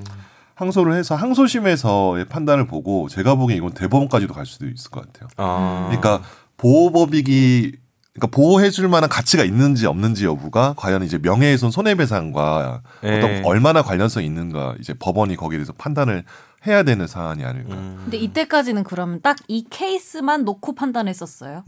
[0.55, 5.29] 항소를 해서 항소심에서의 판단을 보고 제가 보기엔 이건 대법원까지도 갈 수도 있을 것 같아요.
[5.37, 6.21] 아, 그러니까
[6.57, 7.73] 보호법익이
[8.13, 13.17] 그러니까 보호해줄 만한 가치가 있는지 없는지 여부가 과연 이제 명예훼손 손해배상과 예.
[13.17, 16.23] 어떤 얼마나 관련성이 있는가 이제 법원이 거기에 대해서 판단을
[16.65, 17.75] 해야 되는 사안이 아닐까.
[17.75, 17.99] 음.
[18.05, 21.63] 근데 이때까지는 그러면 딱 이 케이스만 놓고 판단했었어요.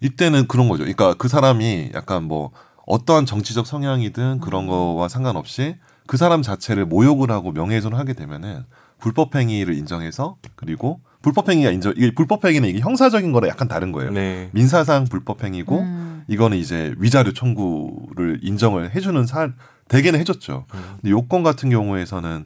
[0.00, 0.82] 이때는 그런 거죠.
[0.82, 2.50] 그러니까 그 사람이 약간 뭐
[2.86, 8.64] 어떠한 정치적 성향이든 그런 거와 상관없이 그 사람 자체를 모욕을 하고 명예훼손을 하게 되면은
[8.98, 14.10] 불법행위를 인정해서 그리고 불법행위가 인정 이게 불법행위는 이게 형사적인 거랑 약간 다른 거예요.
[14.10, 14.50] 네.
[14.52, 16.24] 민사상 불법행위고 음.
[16.28, 19.50] 이거는 이제 위자료 청구를 인정을 해주는 사
[19.88, 20.66] 대개는 해줬죠.
[20.74, 20.82] 음.
[21.00, 22.44] 근데 요건 같은 경우에서는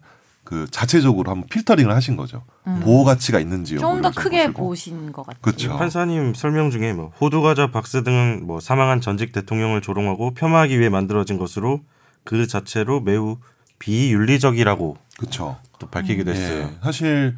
[0.49, 2.43] 그 자체적으로 한번 필터링을 하신 거죠.
[2.81, 3.81] 보호 가치가 있는지 음.
[3.81, 4.63] 좀더 크게 보시고.
[4.65, 5.43] 보신 것 같아요.
[5.43, 5.77] 그렇죠.
[5.77, 10.89] 판사님 설명 중에 뭐 호두 과자 박스 등은 뭐 사망한 전직 대통령을 조롱하고 폄하하기 위해
[10.89, 11.83] 만들어진 것으로
[12.25, 13.37] 그 자체로 매우
[13.79, 15.59] 비윤리적이라고 그렇죠.
[15.79, 16.71] 또 밝히기도 했어요.
[16.73, 17.37] 예, 사실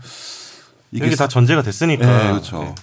[0.92, 2.06] 이게, 이게 다 전제가 됐으니까.
[2.06, 2.60] 네, 그렇죠.
[2.60, 2.74] 네.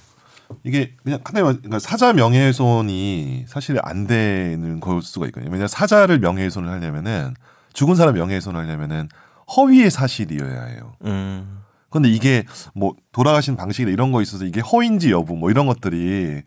[0.65, 5.51] 이게 그냥 하나의 말- 그러니까 사자 명예훼손이 사실 안 되는 걸 수가 있거든요.
[5.51, 7.33] 왜냐하면 사자를 명예훼손을 하려면은
[7.71, 9.07] 죽은 사람 명예훼손을 하려면은
[9.55, 10.93] 허위의 사실이어야 해요.
[11.05, 11.61] 음.
[11.89, 16.41] 근데 이게 뭐 돌아가신 방식이나 이런 거 있어서 이게 허위인지 여부 뭐 이런 것들이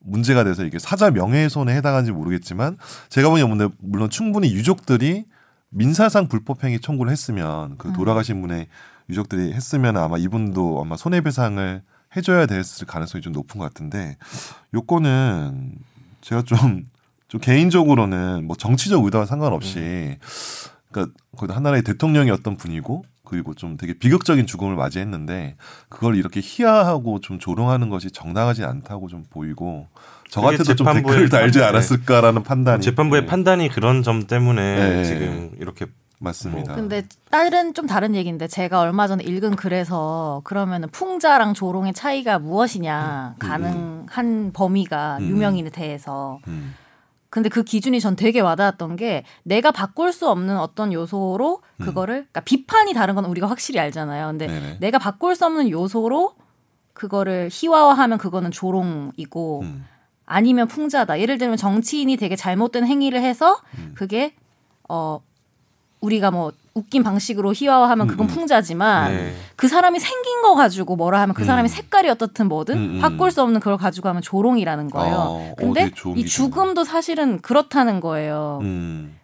[0.00, 2.76] 문제가 돼서 이게 사자 명예훼손에 해당하는지 모르겠지만
[3.08, 5.24] 제가 보기에 근데 물론 충분히 유족들이
[5.70, 8.68] 민사상 불법행위 청구를 했으면 그 돌아가신 분의
[9.08, 11.82] 유족들이 했으면 아마 이분도 아마 손해배상을
[12.16, 14.16] 해줘야 됐을 가능성이 좀 높은 것 같은데
[14.72, 15.72] 요거는
[16.20, 16.84] 제가 좀,
[17.28, 20.18] 좀 개인적으로는 뭐 정치적 의도와 상관없이
[20.94, 25.56] 그러니까 거의 하나의 대통령이 어떤 분이고 그리고 좀 되게 비극적인 죽음을 맞이했는데
[25.88, 29.88] 그걸 이렇게 희화하고 좀 조롱하는 것이 정당하지 않다고 좀 보이고
[30.30, 35.04] 저 같아도 좀 댓글을 달지 판단- 않았을까라는 판단이 재판부의 네, 판단이 그런 점 때문에 네.
[35.04, 35.86] 지금 이렇게
[36.20, 36.74] 맞습니다.
[36.76, 43.34] 근데 다른 좀 다른 얘기인데 제가 얼마 전에 읽은 글에서 그러면은 풍자랑 조롱의 차이가 무엇이냐
[43.38, 45.28] 가능한 범위가 음.
[45.28, 46.74] 유명인에 대해서 음.
[47.34, 52.42] 근데 그 기준이 전 되게 와닿았던 게 내가 바꿀 수 없는 어떤 요소로 그거를 그러니까
[52.42, 54.28] 비판이 다른 건 우리가 확실히 알잖아요.
[54.28, 54.50] 근데 음.
[54.50, 54.76] 네네.
[54.78, 56.36] 내가 바꿀 수 없는 요소로
[56.92, 59.84] 그거를 희화화하면 그거는 조롱이고 음.
[60.26, 61.18] 아니면 풍자다.
[61.18, 63.94] 예를 들면 정치인이 되게 잘못된 행위를 해서 음.
[63.96, 64.36] 그게
[64.88, 65.20] 어
[66.02, 68.34] 우리가 뭐 웃긴 방식으로 희화화하면 그건 음, 음.
[68.34, 69.34] 풍자지만 네.
[69.54, 73.00] 그 사람이 생긴 거 가지고 뭐라 하면 그 사람의 색깔이 어떻든 뭐든 음, 음.
[73.00, 75.14] 바꿀 수 없는 그걸 가지고 하면 조롱이라는 거예요.
[75.14, 76.26] 어, 어, 근데 좋은 이.
[76.26, 78.58] 죽음도 사실은 그렇다는 거예요.
[78.62, 79.16] 음.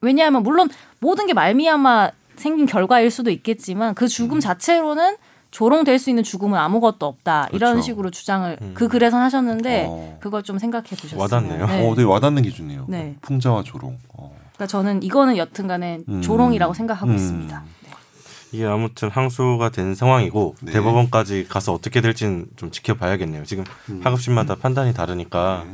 [0.00, 5.16] 왜냐하면 물론 모든 게 말미암아 생긴 결과일 수도 있겠지만 그 죽음 자체로는
[5.52, 7.82] 조롱될 수 있는 죽음은 아무것도 없다 이런 그렇죠.
[7.82, 10.18] 식으로 주장을 그 글에서 하셨는데 어.
[10.20, 11.20] 그걸 좀 생각해 보셨어요.
[11.20, 11.66] 와닿네요.
[11.66, 11.86] 네.
[11.88, 12.86] 어, 되게 와닿는 기준이에요.
[12.88, 13.14] 네.
[13.22, 13.96] 풍자와 조롱.
[14.14, 14.36] 어.
[14.56, 16.22] 그러니까 저는 이거는 여튼간에 음.
[16.22, 17.16] 조롱이라고 생각하고 음.
[17.16, 17.62] 있습니다.
[17.84, 17.90] 네.
[18.52, 20.72] 이게 아무튼 항소가 된 상황이고 네.
[20.72, 23.44] 대법원까지 가서 어떻게 될지는 좀 지켜봐야겠네요.
[23.44, 24.00] 지금 음.
[24.02, 25.64] 하급심마다 판단이 다르니까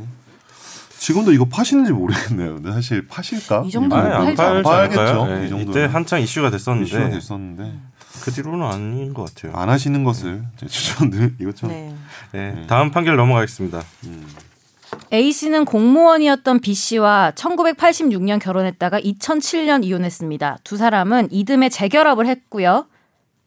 [0.99, 2.57] 지금도 이거 파시는지 모르겠네요.
[2.57, 3.65] 근데 사실 파실까?
[3.67, 5.01] 이 정도는 팔지 팔지 팔겠죠.
[5.01, 5.37] 않을까요?
[5.37, 5.71] 이 네, 정도는.
[5.71, 7.73] 이때 한창 이슈가 됐었는데 이슈가 됐었는데
[8.23, 9.57] 그 뒤로는 아닌 것 같아요.
[9.57, 11.71] 안 하시는 것을 제 추천들 참.
[11.71, 11.95] 네.
[12.33, 13.83] 네, 다음 판결 넘어가겠습니다.
[14.05, 14.27] 음.
[15.13, 20.59] A 씨는 공무원이었던 B 씨와 1986년 결혼했다가 2007년 이혼했습니다.
[20.65, 22.87] 두 사람은 이듬해 재결합을 했고요.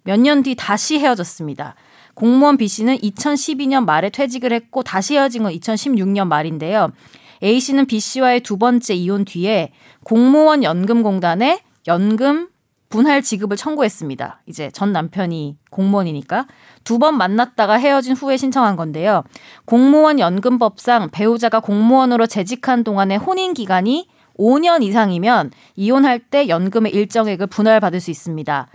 [0.03, 1.75] 몇 년 뒤 다시 헤어졌습니다.
[2.13, 6.91] 공무원 B 씨는 2012년 말에 퇴직을 했고 다시 헤어진 건 2016년 말인데요.
[7.43, 9.71] A 씨는 B 씨와의 두 번째 이혼 뒤에
[10.03, 12.47] 공무원 연금공단에 연금
[12.95, 14.41] 분할 지급을 청구했습니다.
[14.47, 16.47] 이제 전 남편이 공무원이니까
[16.85, 19.23] 두 번 만났다가 헤어진 후에 신청한 건데요.
[19.65, 24.07] 공무원 연금법상 배우자가 공무원으로 재직한 동안의 혼인 기간이
[24.39, 28.67] 5년 이상이면 이혼할 때 연금의 일정액을 분할받을 수 있습니다.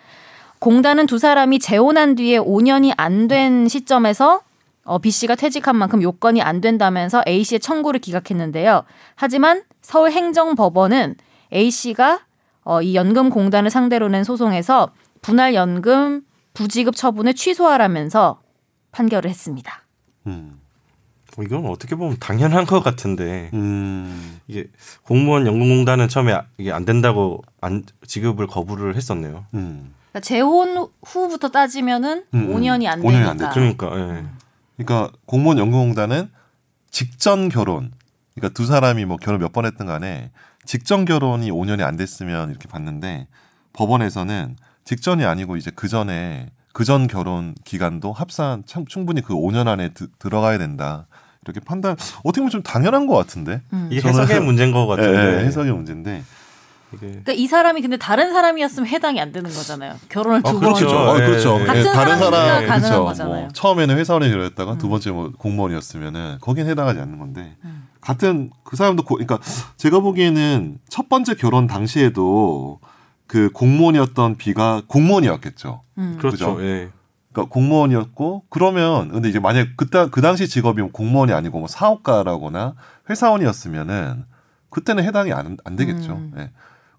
[0.58, 4.42] 공단은 두 사람이 재혼한 뒤에 5년이 안 된 시점에서
[4.84, 8.82] 어, B 씨가 퇴직한 만큼 요건이 안 된다면서 A 씨의 청구를 기각했는데요.
[9.14, 11.14] 하지만 서울행정법원은
[11.54, 12.20] A 씨가
[12.64, 14.90] 어, 이 연금공단을 상대로 낸 소송에서
[15.22, 16.22] 분할 연금
[16.54, 18.40] 부지급 처분을 취소하라면서
[18.92, 19.82] 판결을 했습니다.
[20.26, 20.60] 음.
[21.38, 24.40] 어, 이건 어떻게 보면 당연한 것 같은데 음.
[24.48, 24.66] 이게
[25.04, 29.46] 공무원 연금공단은 처음에 아- 이게 안 된다고 안, 지급을 거부를 했었네요.
[29.54, 29.94] 음.
[30.10, 32.56] 그러니까 재혼 후부터 따지면은 음, 음.
[32.56, 33.50] 5년이 안 5년이 안 되니까.
[33.54, 34.24] 그러니까 예.
[34.76, 36.30] 그러니까 공무원 연금공단은
[36.90, 37.92] 직전 결혼,
[38.34, 40.32] 그러니까 두 사람이 뭐 결혼 몇 번 했든 간에
[40.70, 43.26] 직전 결혼이 5년이 안 됐으면 이렇게 봤는데
[43.72, 44.54] 법원에서는
[44.84, 50.06] 직전이 아니고 이제 그 전에 그전 결혼 기간도 합산 참 충분히 그 5년 안에 드-
[50.20, 51.08] 들어가야 된다.
[51.44, 53.62] 이렇게 판단 어떻게 보면 좀 당연한 것 같은데.
[53.72, 53.88] 음.
[53.90, 56.22] 이게 해석의 문제인 것 예, 같은데 예, 해석의 문제인데.
[56.92, 59.96] 이게 그러니까 이 사람이 근데 다른 사람이었으면 해당이 안 되는 거잖아요.
[60.08, 60.60] 결혼을 두 아, 번.
[60.60, 60.88] 그렇죠.
[60.88, 61.60] 어, 예, 그렇죠.
[61.60, 61.64] 예.
[61.64, 63.04] 같은 다른 사람이니까 사람 가능한 그렇죠.
[63.04, 63.40] 거잖아요.
[63.40, 67.88] 뭐 처음에는 회사원에 들어갔다가 두 번째 뭐 공무원이었으면은 거긴 해당하지 않는 건데 음.
[68.00, 69.38] 같은 그 사람도 고, 그러니까
[69.76, 72.80] 제가 보기에는 첫 번째 결혼 당시에도
[73.26, 75.82] 그 공무원이었던 비가 공무원이었겠죠.
[75.98, 76.16] 음.
[76.18, 76.56] 그렇죠.
[76.56, 76.64] 그죠?
[76.66, 76.90] 예.
[77.32, 82.74] 그러니까 공무원이었고 그러면 근데 이제 만약 그때 그 당시 직업이 뭐 공무원이 아니고 뭐 사업가라거나
[83.08, 84.24] 회사원이었으면은
[84.70, 86.12] 그때는 해당이 안, 안 되겠죠.
[86.12, 86.32] 음.
[86.38, 86.50] 예.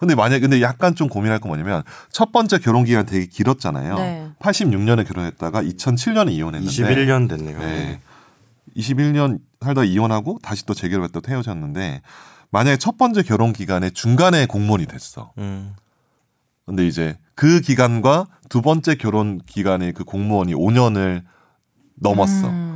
[0.01, 3.95] 근데 만약 근데 약간 좀 고민할 건 뭐냐면 첫 번째 결혼 기간 되게 길었잖아요.
[3.97, 4.31] 네.
[4.39, 7.59] 86년에 결혼했다가 2007년에 이혼했는데 21년 됐네요.
[7.59, 8.01] 네.
[8.75, 12.01] 21년 살다 이혼하고 다시 또 재결혼했다 헤어졌는데
[12.49, 15.33] 만약에 첫 번째 결혼 기간에 중간에 공무원이 됐어.
[15.37, 15.75] 음.
[16.65, 21.21] 근데 이제 그 기간과 두 번째 결혼 기간의 그 공무원이 5년을
[21.97, 22.49] 넘었어.
[22.49, 22.70] 음.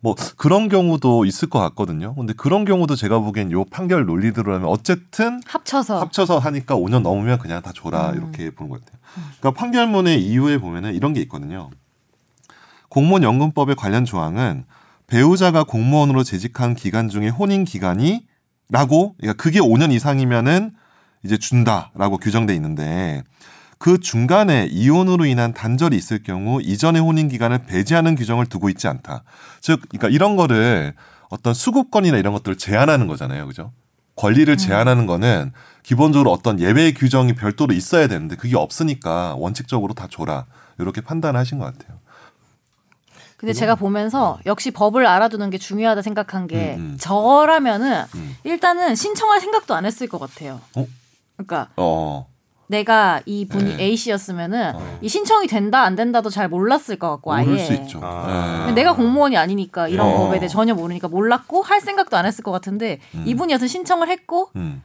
[0.00, 2.14] 뭐 그런 경우도 있을 것 같거든요.
[2.14, 7.62] 근데 그런 경우도 제가 보기엔 요 판결 논리대로라면 어쨌든 합쳐서 합쳐서 하니까 5년 넘으면 그냥
[7.62, 8.16] 다 줘라 음.
[8.16, 9.00] 이렇게 보는 것 같아요.
[9.40, 11.70] 그러니까 판결문의 이유에 보면은 이런 게 있거든요.
[12.88, 14.64] 공무원 연금법의 관련 조항은
[15.08, 18.26] 배우자가 공무원으로 재직한 기간 중에 혼인 기간이
[18.70, 20.72] 라고 그러니까 그게 5년 이상이면은
[21.24, 23.24] 이제 준다라고 규정돼 있는데
[23.78, 29.22] 그 중간에 이혼으로 인한 단절이 있을 경우 이전의 혼인 기간을 배제하는 규정을 두고 있지 않다.
[29.60, 30.94] 즉, 그러니까 이런 거를
[31.30, 33.72] 어떤 수급권이나 이런 것들을 제한하는 거잖아요, 그죠?
[34.16, 35.52] 권리를 제한하는 거는
[35.84, 40.46] 기본적으로 어떤 예외 규정이 별도로 있어야 되는데 그게 없으니까 원칙적으로 다 줘라
[40.78, 41.98] 이렇게 판단하신 것 같아요.
[43.36, 46.96] 근데 제가 보면서 역시 법을 알아두는 게 중요하다 생각한 게 음, 음.
[46.98, 48.36] 저라면은 음.
[48.42, 50.60] 일단은 신청할 생각도 안 했을 것 같아요.
[50.74, 50.84] 어?
[51.36, 52.28] 그러니까 어,
[52.68, 53.82] 내가 이 분이 네.
[53.82, 54.98] A 씨였으면은 어.
[55.00, 57.44] 이 신청이 된다 안 된다도 잘 몰랐을 것 같고 아예.
[57.44, 57.98] 모를 수 있죠.
[58.02, 58.64] 아.
[58.66, 58.72] 네.
[58.72, 60.18] 내가 공무원이 아니니까 이런 어.
[60.18, 63.24] 법에 대해 전혀 모르니까 몰랐고 할 생각도 안 했을 것 같은데 음.
[63.26, 64.82] 이분이 여튼 신청을 했고 음,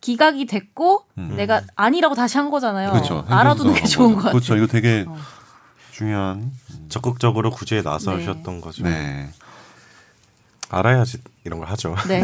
[0.00, 1.34] 기각이 됐고 음.
[1.36, 2.90] 내가 아니라고 다시 한 거잖아요.
[2.90, 3.24] 그렇죠.
[3.28, 4.16] 알아두는 게 좋은 뭐죠.
[4.16, 4.32] 것 같아요.
[4.32, 4.56] 그렇죠.
[4.56, 5.16] 이거 되게 어.
[5.92, 6.52] 중요한.
[6.88, 8.84] 적극적으로 구제에 나서셨던 거죠.
[8.84, 9.28] 네.
[10.68, 11.94] 알아야지 이런 걸 하죠.
[12.08, 12.22] 네.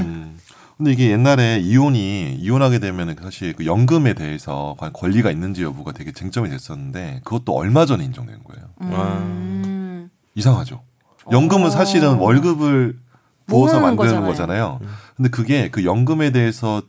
[0.83, 0.85] 음.
[0.85, 6.13] 근데 이게 옛날에 이혼이 이혼하게 되면 사실 그 연금에 대해서 과연 권리가 있는지 여부가 되게
[6.13, 8.69] 쟁점이 됐었는데 그것도 얼마 전에 인정된 거예요.
[8.83, 10.11] 음.
[10.35, 10.83] 이상하죠.
[11.31, 11.71] 연금은 어.
[11.71, 12.99] 사실은 월급을
[13.47, 14.27] 부어서 만드는 거잖아요.
[14.27, 14.81] 거잖아요.
[15.17, 16.83] 근데 그게 그 연금에 대해서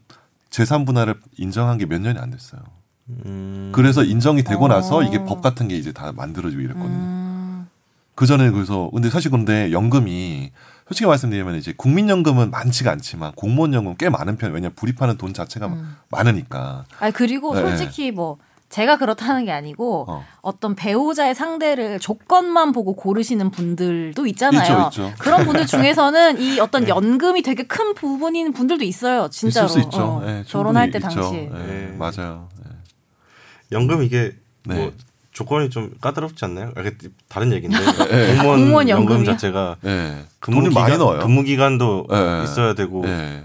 [0.49, 2.61] 재산 분할을 인정한 게 몇 년이 안 됐어요.
[3.25, 4.67] 음, 그래서 인정이 되고 어.
[4.67, 6.95] 나서 이게 법 같은 게 이제 다 만들어지고 이랬거든요.
[6.95, 7.67] 음.
[8.15, 10.51] 그 전에 그래서 근데 사실 근데 연금이
[10.87, 14.51] 솔직히 말씀드리면 이제 국민연금은 많지가 않지만 공무원연금 꽤 많은 편.
[14.53, 15.95] 왜냐 면 불입하는 돈 자체가 음.
[16.09, 16.85] 많으니까.
[16.99, 17.61] 아니 그리고 네.
[17.61, 18.37] 솔직히 뭐
[18.69, 20.25] 제가 그렇다는 게 아니고 어.
[20.41, 20.59] 어.
[20.59, 24.87] 떤 배우자의 상대를 조건만 보고 고르시는 분들도 있잖아요.
[24.87, 25.13] 있죠, 있죠.
[25.19, 29.29] 그런 분들 중에서는 이 어떤 연금이 되게 큰 부분인 분들도 있어요.
[29.29, 29.67] 진짜로.
[29.67, 30.01] 있을 수 있죠.
[30.01, 31.07] 어, 예, 결혼할 때 있죠.
[31.07, 31.49] 당시에.
[31.53, 31.95] 예, 네.
[31.97, 32.49] 맞아요.
[32.65, 32.71] 예.
[33.71, 34.75] 연금 이게 네.
[34.75, 34.91] 뭐
[35.33, 36.71] 조건이 좀 까다롭지 않나요?
[36.75, 36.83] 아,
[37.27, 37.77] 다른 얘기인데
[38.11, 38.35] 예.
[38.37, 39.25] 공무원, 공무원 연금?
[39.25, 40.25] 자체가 예.
[40.39, 41.19] 근무 돈이 기간, 많이 넣어요.
[41.19, 42.43] 근무 기간도 예.
[42.43, 43.43] 있어야 되고 예.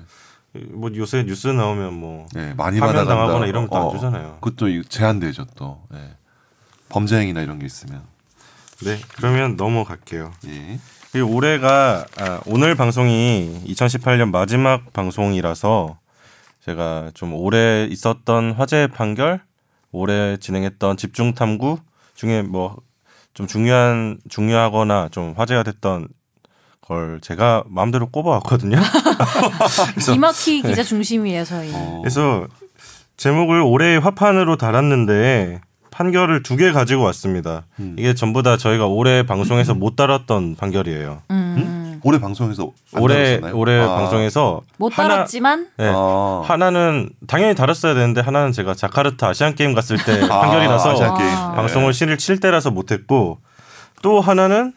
[0.71, 3.07] 뭐 요새 뉴스 나오면 뭐 예, 많이 파면.
[3.07, 4.39] 당하거나 또안 어, 주잖아요.
[4.41, 5.83] 그것도 이- 제한되죠 또.
[5.95, 6.15] 예.
[6.91, 8.03] 범죄 행위나 이런 게 있으면.
[8.85, 10.33] 네 그러면 넘어갈게요.
[10.47, 10.79] 예.
[11.21, 15.99] 올해가 아, 오늘 방송이 2018년 마지막 방송이라서
[16.65, 19.41] 제가 좀 올해 있었던 화재 판결,
[19.93, 21.79] 올해 진행했던 집중 탐구
[22.15, 22.77] 중에 뭐
[23.35, 26.09] 좀 중요한 중요하거나 좀 화제가 됐던
[26.81, 28.77] 걸 제가 마음대로 꼽아왔거든요.
[29.95, 31.69] 그래서- 이마키 기자 중심이에요 저희.
[31.71, 31.99] 는 어.
[32.03, 32.49] 그래서
[33.17, 35.61] 제목을 올해의 화판으로 달았는데
[35.93, 37.67] 판결을 두 개 가지고 왔습니다.
[37.79, 37.95] 음.
[37.97, 41.23] 이게 전부 다 저희가 올해 방송에서 못 다뤘던 판결이에요.
[41.31, 41.78] 음.
[42.05, 43.57] 올해 방송에서 안 올해 다뤘었나요?
[43.57, 43.89] 올해 아.
[43.97, 46.43] 방송에서 못 하나- 다뤘지만 네, 아.
[46.45, 51.31] 하나는 당연히 다뤘어야 되는데 하나는 제가 자카르타 아시안 게임 갔을 때 아, 판결이라서 아시안 게임.
[51.31, 51.53] 아.
[51.55, 53.39] 방송을 실을 칠 때라서 못했고
[54.03, 54.73] 또 하나는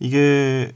[0.00, 0.72] 이게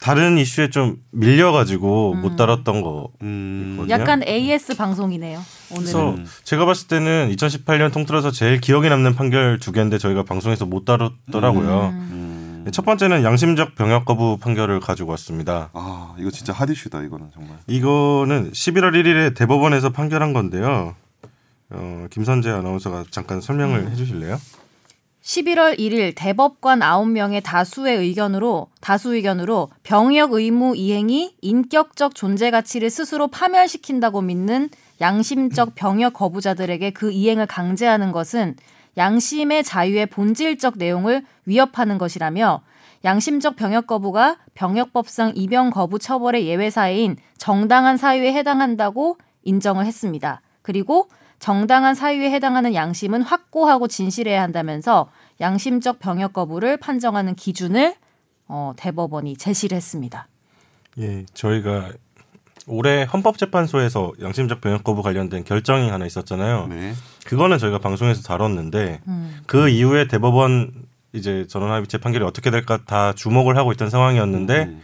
[0.00, 2.20] 다른 이슈에 좀 밀려가지고 음.
[2.20, 3.08] 못 다뤘던 거.
[3.22, 3.86] 음.
[3.88, 5.40] 약간 AS 방송이네요.
[5.74, 6.18] 그래서 오늘은.
[6.24, 6.26] 음.
[6.44, 11.88] 제가 봤을 때는 2018년 통틀어서 제일 기억에 남는 판결 두 개인데 저희가 방송에서 못 다뤘더라고요.
[11.94, 12.33] 음.
[12.66, 12.72] 음.
[12.72, 15.70] 첫 번째는 양심적 병역 거부 판결을 가지고 왔습니다.
[15.72, 17.58] 아 이거 진짜 핫이슈다 이거는 정말.
[17.66, 20.94] 이거는 11월 1일에 대법원에서 판결한 건데요.
[21.70, 24.38] 어, 김선재 아나운서가 잠깐 설명을 해주실래요?
[25.22, 33.28] 11월 1일 대법관 9명의 다수의 의견으로 다수 의견으로 병역 의무 이행이 인격적 존재 가치를 스스로
[33.28, 34.68] 파멸시킨다고 믿는
[35.00, 38.56] 양심적 병역 거부자들에게 그 이행을 강제하는 것은
[38.96, 42.62] 양심의 자유의 본질적 내용을 위협하는 것이라며
[43.04, 50.40] 양심적 병역 거부가 병역법상 입영 거부 처벌의 예외 사유인 정당한 사유에 해당한다고 인정을 했습니다.
[50.62, 57.94] 그리고 정당한 사유에 해당하는 양심은 확고하고 진실해야 한다면서 양심적 병역 거부를 판정하는 기준을
[58.48, 60.28] 어, 대법원이 제시를 했습니다.
[60.98, 61.92] 예, 저희가
[62.66, 66.66] 올해 헌법재판소에서 양심적 병역 거부 관련된 결정이 하나 있었잖아요.
[66.68, 66.94] 네.
[67.24, 69.40] 그거는 저희가 방송에서 다뤘는데 음.
[69.46, 70.72] 그 이후에 대법원
[71.12, 74.82] 이제 전원합의 재판결이 어떻게 될까 다 주목을 하고 있던 상황이었는데 음.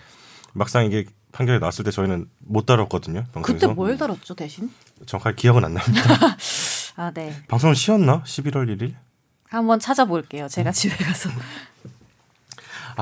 [0.53, 3.25] 막상 이게 판결이 나왔을 때 저희는 못 다뤘거든요.
[3.33, 4.71] 방송에서 그때 뭘 다뤘죠 대신?
[5.07, 6.37] 정확하게 기억은 안 납니다.
[6.97, 7.35] 아 네.
[7.49, 8.23] 방송은 쉬었나?
[8.25, 8.95] 11월 1일?
[9.49, 10.49] 한번 찾아볼게요.
[10.49, 11.31] 제가 집에 가서.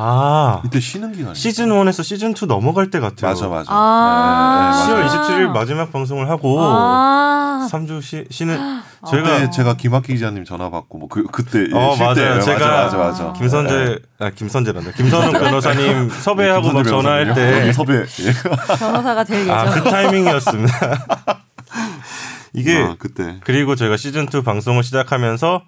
[0.01, 1.35] 아 이때 쉬는 기간.
[1.35, 3.31] 시즌 1에서 시즌 2 넘어갈 때 같아요.
[3.33, 3.67] 맞아 맞아.
[3.73, 4.85] 아.
[4.87, 5.23] 네, 10월 네, 맞아요.
[5.49, 7.67] 27일 마지막 방송을 하고 아.
[7.69, 8.57] 3주 쉬, 쉬는
[9.05, 12.25] 그때 저희가 제가 김학기 기자님 전화 받고 뭐 그 그때 어, 쉴 때.
[12.29, 12.41] 맞아요.
[12.41, 13.33] 제가 맞아 맞아 맞아.
[13.39, 14.93] 김선재 아 김선재란다.
[14.93, 17.35] 김선웅 변호사님 섭외하고 막 전화할?
[17.35, 17.97] 때 섭외.
[18.21, 18.33] 예.
[18.79, 19.55] 변호사가 될 예정.
[19.59, 21.07] 아, 그 타이밍이었습니다.
[22.55, 23.37] 이게 아, 그때.
[23.45, 25.63] 그리고 저희가 시즌 2 방송을 시작하면서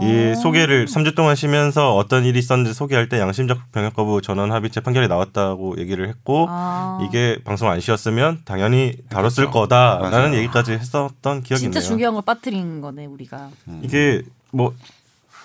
[0.00, 0.34] 이 어.
[0.36, 5.08] 소개를 3주 동안 쉬면서 어떤 일이 있었는지 소개할 때 양심적 병역 거부 전원 합의체 판결이
[5.08, 7.00] 나왔다고 얘기를 했고 아.
[7.04, 9.50] 이게 방송 안 쉬었으면 당연히 다뤘을 그렇죠.
[9.50, 10.34] 거다라는 맞아요.
[10.36, 11.88] 얘기까지 했었던 기억이 진짜 있네요.
[11.88, 13.50] 중요한 걸 빠뜨린 거네 우리가.
[13.66, 13.80] 음.
[13.82, 14.22] 이게
[14.52, 14.72] 뭐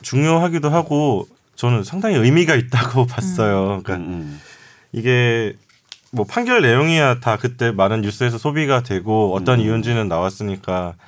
[0.03, 3.81] 중요하기도 하고 저는 상당히 의미가 있다고 봤어요.
[3.83, 4.39] 그러니까 음,
[4.91, 5.53] 이게
[6.11, 9.65] 뭐 판결 내용이야 다 그때 많은 뉴스에서 소비가 되고 어떤 음.
[9.65, 11.01] 이유인지는 나왔으니까 이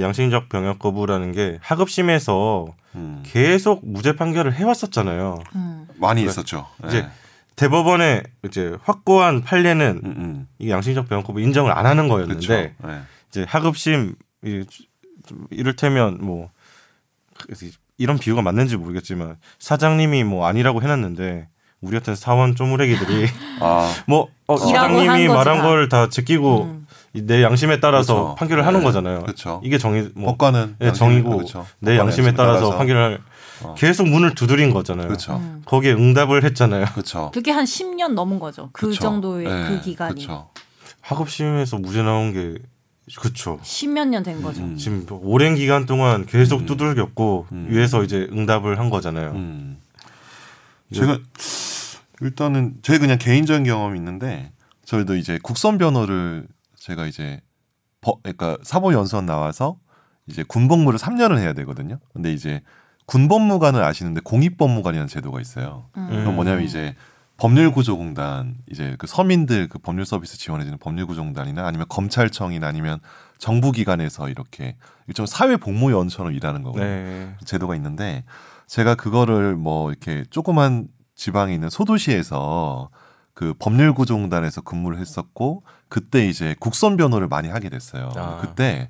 [0.00, 3.22] 양심적 병역 거부라는 게 하급심에서 음.
[3.24, 5.38] 계속 무죄 판결을 해왔었잖아요.
[5.54, 5.86] 음.
[5.96, 6.66] 많이 그러니까 있었죠.
[6.86, 7.08] 이제 네.
[7.56, 10.48] 대법원의 이제 확고한 판례는 음, 음.
[10.58, 12.08] 이 양심적 병역 거부 인정을 안 하는.
[12.08, 13.00] 거였는데 네.
[13.28, 14.64] 이제 하급심 이,
[15.26, 16.50] 좀 이를테면 뭐
[17.38, 21.48] 그- 이런 비유가 맞는지 모르겠지만 사장님이 뭐 아니라고 해놨는데
[21.82, 23.28] 우리 같은 사원 쪼무레기들이
[23.60, 25.62] 아, 뭐 어, 사장님이 말한 다.
[25.62, 26.81] 걸다 제끼고 음.
[27.14, 28.34] 이- 내 양심에 따라서 그렇죠.
[28.36, 28.66] 판결을 네.
[28.66, 29.22] 하는 거잖아요.
[29.22, 29.60] 그렇죠.
[29.64, 31.66] 이게 정의 뭐 법관은 예, 양심에- 정의고 그렇죠.
[31.80, 33.18] 내 법관의 양심에 따라서, 판결을 할
[33.64, 33.74] 어.
[33.76, 35.06] 계속 문을 두드린 거잖아요.
[35.08, 35.36] 그렇죠.
[35.36, 35.62] 음.
[35.66, 36.86] 거기에 응답을 했잖아요.
[36.92, 37.30] 그렇죠.
[37.34, 38.70] 그게 한 10년 넘은 거죠.
[38.72, 39.00] 그 그쵸.
[39.00, 40.14] 정도의 네, 그 기간이.
[40.20, 40.48] 그쵸.
[41.00, 42.58] 학업 시험에서 무죄 나온 게
[43.20, 43.58] 그쵸.
[43.62, 44.62] 십몇 년 된 거죠.
[44.62, 44.76] 음.
[44.76, 46.66] 지금 오랜 기간 동안 계속 음.
[46.66, 47.66] 두들겼고 음.
[47.68, 49.32] 위에서 이제 응답을 한 거잖아요.
[49.32, 49.78] 음.
[50.94, 51.18] 제가
[52.20, 54.52] 일단은 제 그냥 개인적인 경험이 있는데
[54.84, 56.46] 저희도 이제 국선 변호를
[56.82, 57.40] 제가 이제
[58.00, 59.78] 버, 그러니까 사법 연수원 나와서
[60.26, 61.98] 이제 군복무를 3년을 해야 되거든요.
[62.12, 62.60] 근데 이제
[63.06, 65.88] 군법무관을 아시는데 공익법무관이라는 제도가 있어요.
[65.96, 66.08] 음.
[66.10, 66.96] 그건 뭐냐면 이제
[67.36, 72.98] 법률구조공단 이제 그 서민들 그 법률 서비스 지원해주는 법률구조공단이나 아니면 검찰청이나 아니면
[73.38, 76.84] 정부기관에서 이렇게 일종 사회복무원처럼 일하는 거거든요.
[76.84, 77.36] 네.
[77.44, 78.24] 제도가 있는데
[78.66, 82.90] 제가 그거를 뭐 이렇게 조그만 지방에 있는 소도시에서
[83.34, 88.08] 그 법률구조공단에서 근무를 했었고 그때 이제 국선 변호를 많이 하게 됐어요.
[88.16, 88.38] 아.
[88.40, 88.88] 그때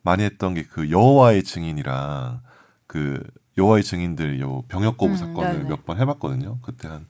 [0.00, 2.40] 많이 했던 게 그 여호와의 증인이랑
[2.86, 3.22] 그
[3.58, 5.64] 여호와의 증인들 요 병역 거부 음, 사건을.
[5.64, 6.58] 몇 번 해봤거든요.
[6.62, 7.06] 그때 한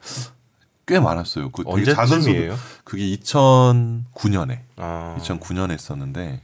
[0.87, 1.51] 꽤 많았어요.
[1.53, 2.57] 그 되게 작은 소 언제쯤이에요?
[2.83, 5.17] 그게 2009년에 아.
[5.21, 6.41] 2009년에 했었는데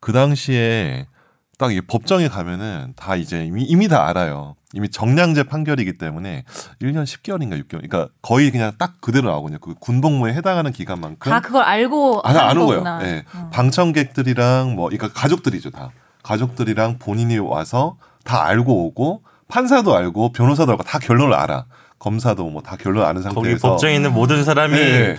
[0.00, 1.06] 그 당시에
[1.58, 4.56] 딱 이 법정에 가면은 다 이제 이미, 이미 다 알아요.
[4.72, 6.44] 이미 정량제 판결이기 때문에
[6.82, 7.88] 1년 10개월인가 6개월.
[7.88, 9.58] 그러니까 거의 그냥 딱 그대로 나오거든요.
[9.60, 12.84] 그 군복무에 해당하는 기간만큼 다 그걸 알고 아, 아는 거예요.
[13.02, 13.24] 예.
[13.34, 13.50] 어.
[13.52, 15.90] 방청객들이랑 뭐 그러니까 가족들이죠, 다.
[16.24, 21.66] 가족들이랑 본인이 와서 다 알고 오고 판사도 알고 변호사도 알고 다 결론을 알아.
[22.00, 25.12] 검사도 뭐 다 결론 아는 거기 상태에서 법정에 있는 모든 사람이 네.